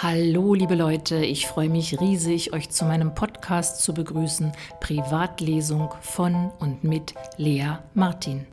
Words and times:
Hallo 0.00 0.54
liebe 0.54 0.76
Leute, 0.76 1.24
ich 1.24 1.48
freue 1.48 1.68
mich 1.68 2.00
riesig, 2.00 2.52
euch 2.52 2.70
zu 2.70 2.84
meinem 2.84 3.16
Podcast 3.16 3.82
zu 3.82 3.92
begrüßen, 3.92 4.52
Privatlesung 4.78 5.92
von 6.02 6.52
und 6.60 6.84
mit 6.84 7.16
Lea 7.36 7.78
Martin. 7.94 8.46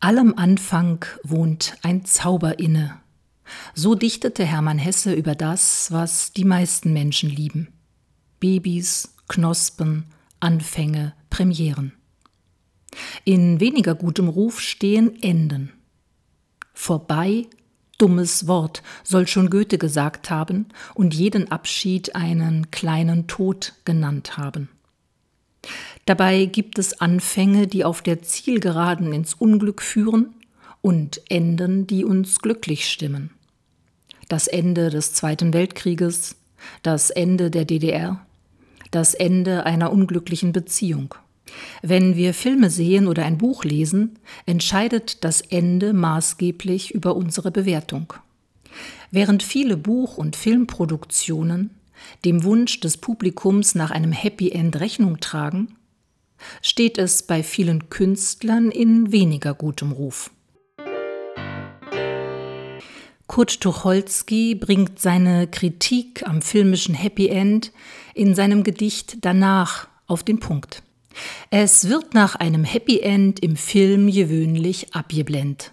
Allem 0.00 0.32
Anfang 0.38 1.04
wohnt 1.22 1.76
ein 1.82 2.06
Zauber 2.06 2.58
inne. 2.58 3.00
So 3.74 3.94
dichtete 3.94 4.46
Hermann 4.46 4.78
Hesse 4.78 5.12
über 5.12 5.34
das, 5.34 5.92
was 5.92 6.32
die 6.32 6.46
meisten 6.46 6.94
Menschen 6.94 7.28
lieben. 7.28 7.68
Babys, 8.40 9.14
Knospen, 9.28 10.06
Anfänge, 10.40 11.12
Premieren. 11.28 11.92
In 13.26 13.60
weniger 13.60 13.94
gutem 13.94 14.28
Ruf 14.28 14.58
stehen 14.58 15.22
Enden. 15.22 15.75
Vorbei, 16.78 17.46
dummes 17.96 18.46
Wort, 18.46 18.82
soll 19.02 19.26
schon 19.26 19.48
Goethe 19.48 19.78
gesagt 19.78 20.28
haben 20.28 20.66
und 20.94 21.14
jeden 21.14 21.50
Abschied 21.50 22.14
einen 22.14 22.70
kleinen 22.70 23.26
Tod 23.26 23.72
genannt 23.86 24.36
haben. 24.36 24.68
Dabei 26.04 26.44
gibt 26.44 26.78
es 26.78 27.00
Anfänge, 27.00 27.66
die 27.66 27.82
auf 27.84 28.02
der 28.02 28.22
Zielgeraden 28.22 29.12
ins 29.14 29.32
Unglück 29.34 29.80
führen 29.80 30.34
und 30.82 31.22
Enden, 31.30 31.86
die 31.86 32.04
uns 32.04 32.40
glücklich 32.40 32.88
stimmen. 32.88 33.30
Das 34.28 34.46
Ende 34.46 34.90
des 34.90 35.14
Zweiten 35.14 35.54
Weltkrieges, 35.54 36.36
das 36.82 37.10
Ende 37.10 37.50
der 37.50 37.64
DDR, 37.64 38.24
das 38.90 39.14
Ende 39.14 39.64
einer 39.64 39.90
unglücklichen 39.90 40.52
Beziehung. 40.52 41.14
Wenn 41.82 42.16
wir 42.16 42.34
Filme 42.34 42.70
sehen 42.70 43.06
oder 43.06 43.24
ein 43.24 43.38
Buch 43.38 43.64
lesen, 43.64 44.18
entscheidet 44.46 45.24
das 45.24 45.40
Ende 45.40 45.92
maßgeblich 45.92 46.92
über 46.92 47.16
unsere 47.16 47.50
Bewertung. 47.50 48.14
Während 49.10 49.42
viele 49.42 49.76
Buch- 49.76 50.18
und 50.18 50.36
Filmproduktionen 50.36 51.70
dem 52.24 52.44
Wunsch 52.44 52.80
des 52.80 52.96
Publikums 52.98 53.74
nach 53.74 53.90
einem 53.90 54.12
Happy 54.12 54.50
End 54.50 54.78
Rechnung 54.80 55.20
tragen, 55.20 55.76
steht 56.60 56.98
es 56.98 57.22
bei 57.22 57.42
vielen 57.42 57.88
Künstlern 57.88 58.70
in 58.70 59.12
weniger 59.12 59.54
gutem 59.54 59.92
Ruf. 59.92 60.30
Kurt 63.26 63.60
Tucholsky 63.60 64.54
bringt 64.54 65.00
seine 65.00 65.48
Kritik 65.48 66.26
am 66.26 66.42
filmischen 66.42 66.94
Happy 66.94 67.28
End 67.28 67.72
in 68.14 68.34
seinem 68.34 68.62
Gedicht 68.62 69.18
Danach 69.24 69.88
auf 70.06 70.22
den 70.22 70.38
Punkt. 70.38 70.82
Es 71.50 71.88
wird 71.88 72.14
nach 72.14 72.34
einem 72.34 72.64
Happy 72.64 73.00
End 73.00 73.40
im 73.40 73.56
Film 73.56 74.10
gewöhnlich 74.10 74.94
abgeblendet. 74.94 75.72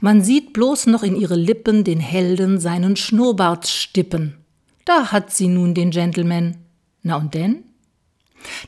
Man 0.00 0.22
sieht 0.22 0.52
bloß 0.52 0.86
noch 0.86 1.02
in 1.02 1.16
ihre 1.16 1.36
Lippen 1.36 1.84
den 1.84 2.00
Helden 2.00 2.58
seinen 2.58 2.96
Schnurrbart 2.96 3.66
stippen. 3.66 4.34
Da 4.84 5.12
hat 5.12 5.32
sie 5.32 5.48
nun 5.48 5.74
den 5.74 5.90
Gentleman. 5.90 6.56
Na 7.02 7.16
und 7.16 7.34
denn? 7.34 7.64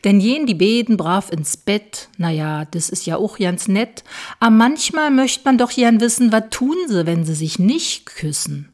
Denn 0.05 0.21
jen 0.21 0.47
die 0.47 0.55
beten 0.55 0.97
brav 0.97 1.31
ins 1.31 1.57
Bett, 1.57 2.09
na 2.19 2.31
ja, 2.31 2.65
das 2.65 2.89
ist 2.89 3.07
ja 3.07 3.17
auch 3.17 3.39
ganz 3.39 3.69
nett, 3.69 4.03
aber 4.41 4.51
manchmal 4.51 5.11
möcht 5.11 5.45
man 5.45 5.59
doch 5.59 5.71
gern 5.71 6.01
wissen, 6.01 6.33
was 6.33 6.45
tun 6.51 6.77
sie, 6.89 7.07
wenn 7.07 7.25
sie 7.25 7.35
sich 7.35 7.59
nicht 7.59 8.07
küssen. 8.07 8.73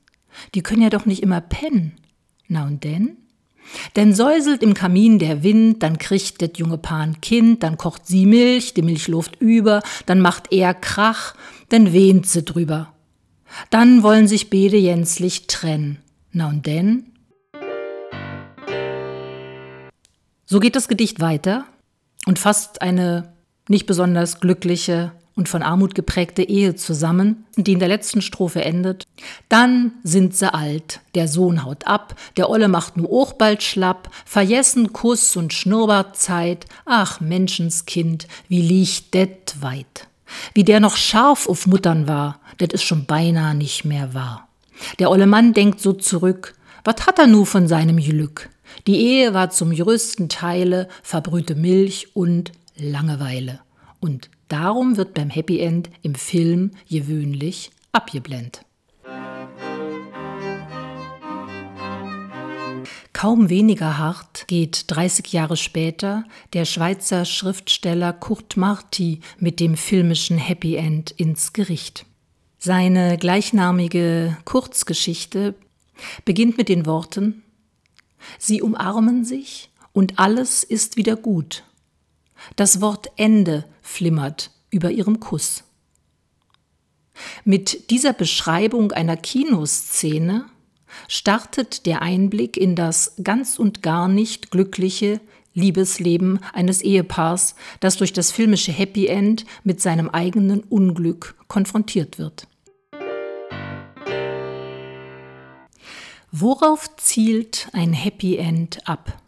Die 0.55 0.63
können 0.63 0.83
ja 0.83 0.91
doch 0.91 1.07
nicht 1.07 1.23
immer 1.23 1.41
pennen. 1.41 1.93
Na 2.49 2.65
und 2.67 2.85
denn? 2.85 3.17
Denn 3.97 4.15
säuselt 4.15 4.63
im 4.63 4.75
Kamin 4.75 5.19
der 5.19 5.43
Wind, 5.43 5.83
dann 5.83 5.99
kriegt 5.99 6.41
det 6.41 6.59
junge 6.59 6.79
Paar 6.79 7.01
ein 7.01 7.21
Kind, 7.21 7.63
dann 7.63 7.77
kocht 7.77 8.07
sie 8.07 8.27
Milch, 8.27 8.75
die 8.75 8.83
Milch 8.83 9.09
luft 9.09 9.41
über, 9.41 9.83
dann 10.07 10.21
macht 10.21 10.53
er 10.53 10.75
Krach, 10.75 11.35
dann 11.69 11.93
wehnt 11.93 12.27
sie 12.27 12.43
drüber. 12.43 12.93
Dann 13.71 14.03
wollen 14.03 14.29
sich 14.29 14.51
beide 14.51 14.77
jänzlich 14.77 15.47
trennen. 15.47 15.99
Na 16.33 16.49
und 16.49 16.67
denn? 16.67 17.07
So 20.45 20.61
geht 20.61 20.77
das 20.77 20.89
Gedicht 20.89 21.21
weiter 21.21 21.65
und 22.27 22.39
fasst 22.39 22.83
eine 22.83 23.33
nicht 23.69 23.87
besonders 23.87 24.41
glückliche 24.41 25.13
und 25.37 25.49
von 25.49 25.63
Armut 25.63 25.95
geprägte 25.95 26.43
Ehe 26.43 26.75
zusammen, 26.75 27.45
die 27.57 27.73
in 27.73 27.79
der 27.79 27.89
letzten 27.89 28.23
Strophe 28.23 28.65
endet. 28.65 29.07
Dann 29.49 29.93
sind 30.03 30.35
sie 30.35 30.53
alt, 30.53 31.01
der 31.15 31.29
Sohn 31.29 31.63
haut 31.63 31.87
ab, 31.87 32.17
der 32.37 32.51
Olle 32.51 32.69
macht 32.69 32.97
nu 32.97 33.07
auch 33.07 33.35
bald 33.35 33.63
schlapp, 33.63 34.09
vergessen 34.25 34.93
Kuss 34.93 35.37
und 35.37 35.53
Schnurrbartzeit, 35.53 36.65
ach 36.87 37.21
Menschenskind, 37.21 38.27
wie 38.49 38.63
liegt 38.63 39.15
det 39.15 39.55
weit. 39.61 40.09
Wie 40.55 40.65
der 40.65 40.81
noch 40.81 40.97
scharf 40.97 41.49
auf 41.49 41.67
Muttern 41.67 42.09
war, 42.09 42.41
det 42.59 42.73
is 42.73 42.83
schon 42.83 43.05
beinahe 43.05 43.55
nicht 43.55 43.85
mehr 43.85 44.15
wahr. 44.15 44.49
Der 44.99 45.11
olle 45.11 45.27
Mann 45.27 45.53
denkt 45.53 45.81
so 45.81 45.93
zurück, 45.93 46.55
wat 46.83 47.07
hat 47.07 47.19
er 47.19 47.27
nu 47.27 47.45
von 47.45 47.69
seinem 47.69 47.99
Glück? 47.99 48.49
Die 48.87 48.97
Ehe 48.97 49.35
war 49.35 49.51
zum 49.51 49.75
größten 49.75 50.29
Teile 50.29 50.89
verbrühte 51.03 51.55
Milch 51.55 52.09
und 52.15 52.53
Langeweile. 52.77 53.61
Und 54.01 54.29
Darum 54.49 54.97
wird 54.97 55.15
beim 55.15 55.31
Happy 55.31 55.61
End 55.61 55.91
im 56.03 56.15
Film 56.15 56.71
gewöhnlich 56.89 57.71
abgeblendet. 57.93 58.63
Kaum 63.13 63.49
weniger 63.49 63.97
hart 63.97 64.47
geht 64.47 64.85
30 64.89 65.33
Jahre 65.33 65.57
später 65.57 66.25
der 66.53 66.67
Schweizer 66.67 67.25
Schriftsteller 67.25 68.13
Kurt 68.13 68.57
Marti 68.57 69.21
mit 69.39 69.59
dem 69.59 69.77
filmischen 69.77 70.37
Happy 70.37 70.77
End 70.77 71.13
ins 71.13 71.55
Gericht. 71.55 72.05
Seine 72.59 73.17
gleichnamige 73.17 74.37
Kurzgeschichte 74.45 75.55
beginnt 76.25 76.59
mit 76.59 76.69
den 76.69 76.85
Worten 76.85 77.43
Sie 78.39 78.63
umarmen 78.63 79.25
sich 79.25 79.71
und 79.93 80.19
alles 80.19 80.63
ist 80.65 80.97
wieder 80.97 81.17
gut. 81.17 81.65
Das 82.57 82.81
Wort 82.81 83.11
Ende 83.17 83.65
flimmert 83.97 84.51
über 84.71 84.91
ihrem 84.91 85.21
Kuss. 85.21 85.65
Mit 87.45 87.91
dieser 87.91 88.13
Beschreibung 88.13 88.93
einer 88.93 89.17
Kinoszene 89.17 90.45
startet 91.09 91.87
der 91.87 92.03
Einblick 92.03 92.59
in 92.59 92.77
das 92.77 93.15
ganz 93.23 93.59
und 93.59 93.83
gar 93.83 94.09
nicht 94.09 94.51
glückliche 94.51 95.21
Liebesleben 95.55 96.41
eines 96.53 96.83
Ehepaars, 96.83 97.55
das 97.81 97.97
durch 97.97 98.13
das 98.13 98.31
filmische 98.31 98.71
Happy 98.71 99.07
End 99.07 99.47
mit 99.65 99.81
seinem 99.81 100.11
eigenen 100.11 100.61
Unglück 100.61 101.35
konfrontiert 101.49 102.19
wird. 102.19 102.47
Worauf 106.31 106.95
zielt 106.97 107.69
ein 107.73 107.95
Happy 107.95 108.37
End 108.37 108.87
ab? 108.87 109.23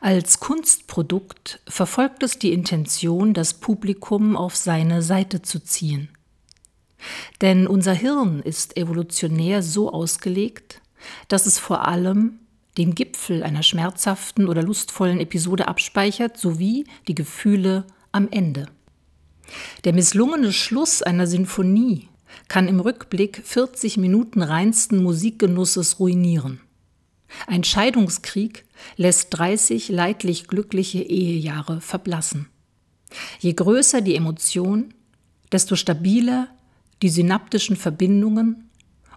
Als 0.00 0.40
Kunstprodukt 0.40 1.60
verfolgt 1.68 2.22
es 2.22 2.38
die 2.38 2.52
Intention, 2.52 3.34
das 3.34 3.54
Publikum 3.54 4.36
auf 4.36 4.56
seine 4.56 5.02
Seite 5.02 5.42
zu 5.42 5.60
ziehen. 5.60 6.08
Denn 7.40 7.66
unser 7.66 7.92
Hirn 7.92 8.40
ist 8.40 8.76
evolutionär 8.76 9.62
so 9.62 9.92
ausgelegt, 9.92 10.80
dass 11.28 11.46
es 11.46 11.58
vor 11.58 11.86
allem 11.86 12.38
den 12.78 12.94
Gipfel 12.94 13.42
einer 13.42 13.62
schmerzhaften 13.62 14.48
oder 14.48 14.62
lustvollen 14.62 15.20
Episode 15.20 15.68
abspeichert, 15.68 16.38
sowie 16.38 16.86
die 17.06 17.14
Gefühle 17.14 17.84
am 18.10 18.28
Ende. 18.30 18.66
Der 19.84 19.92
misslungene 19.92 20.52
Schluss 20.52 21.02
einer 21.02 21.26
Sinfonie 21.26 22.08
kann 22.48 22.66
im 22.66 22.80
Rückblick 22.80 23.42
40 23.44 23.96
Minuten 23.98 24.42
reinsten 24.42 25.02
Musikgenusses 25.02 26.00
ruinieren. 26.00 26.60
Ein 27.46 27.64
Scheidungskrieg 27.64 28.64
lässt 28.96 29.28
30 29.30 29.88
leidlich 29.88 30.48
glückliche 30.48 31.02
Ehejahre 31.02 31.80
verblassen. 31.80 32.48
Je 33.38 33.52
größer 33.52 34.00
die 34.00 34.16
Emotion, 34.16 34.94
desto 35.52 35.76
stabiler 35.76 36.48
die 37.02 37.08
synaptischen 37.08 37.76
Verbindungen 37.76 38.70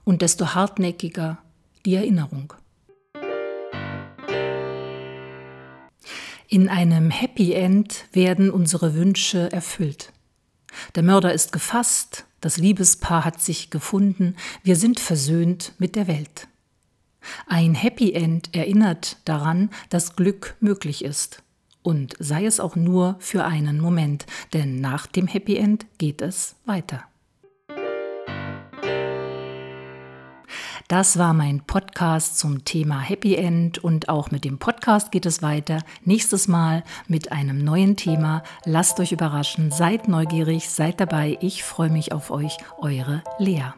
und 0.03 0.21
desto 0.21 0.53
hartnäckiger 0.53 1.39
die 1.85 1.95
Erinnerung. 1.95 2.53
In 6.49 6.69
einem 6.69 7.09
Happy 7.09 7.53
End 7.53 8.05
werden 8.13 8.51
unsere 8.51 8.93
Wünsche 8.93 9.51
erfüllt. 9.51 10.13
Der 10.95 11.03
Mörder 11.03 11.33
ist 11.33 11.51
gefasst, 11.51 12.25
das 12.39 12.57
Liebespaar 12.57 13.25
hat 13.25 13.41
sich 13.41 13.69
gefunden, 13.69 14.35
wir 14.63 14.75
sind 14.75 14.99
versöhnt 14.99 15.73
mit 15.77 15.95
der 15.95 16.07
Welt. 16.07 16.47
Ein 17.47 17.75
Happy 17.75 18.13
End 18.13 18.55
erinnert 18.55 19.17
daran, 19.25 19.69
dass 19.89 20.15
Glück 20.15 20.55
möglich 20.59 21.03
ist. 21.03 21.43
Und 21.83 22.15
sei 22.19 22.45
es 22.45 22.59
auch 22.59 22.75
nur 22.75 23.15
für 23.19 23.45
einen 23.45 23.79
Moment, 23.79 24.25
denn 24.53 24.81
nach 24.81 25.07
dem 25.07 25.27
Happy 25.27 25.55
End 25.55 25.85
geht 25.97 26.21
es 26.21 26.55
weiter. 26.65 27.03
Das 30.87 31.17
war 31.17 31.33
mein 31.33 31.61
Podcast 31.65 32.39
zum 32.39 32.63
Thema 32.63 32.99
Happy 33.01 33.35
End 33.35 33.77
und 33.77 34.07
auch 34.07 34.31
mit 34.31 34.45
dem 34.45 34.57
Podcast 34.57 35.11
geht 35.11 35.25
es 35.25 35.41
weiter. 35.41 35.79
Nächstes 36.05 36.47
Mal 36.47 36.83
mit 37.09 37.33
einem 37.33 37.61
neuen 37.61 37.97
Thema. 37.97 38.41
Lasst 38.63 38.97
euch 39.01 39.11
überraschen, 39.11 39.69
seid 39.71 40.07
neugierig, 40.07 40.69
seid 40.69 41.01
dabei. 41.01 41.37
Ich 41.41 41.63
freue 41.63 41.89
mich 41.89 42.13
auf 42.13 42.31
euch, 42.31 42.57
eure 42.79 43.21
Lea. 43.37 43.73